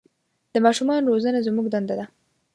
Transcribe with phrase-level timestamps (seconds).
[0.53, 2.05] د ماشومان روزنه زموږ دنده ده.